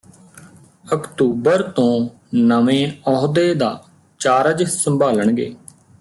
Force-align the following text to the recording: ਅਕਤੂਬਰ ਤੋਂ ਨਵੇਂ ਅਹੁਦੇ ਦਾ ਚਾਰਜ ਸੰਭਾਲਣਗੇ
ਅਕਤੂਬਰ 0.93 1.61
ਤੋਂ 1.71 2.09
ਨਵੇਂ 2.35 2.87
ਅਹੁਦੇ 3.07 3.53
ਦਾ 3.53 3.83
ਚਾਰਜ 4.19 4.63
ਸੰਭਾਲਣਗੇ 4.63 5.53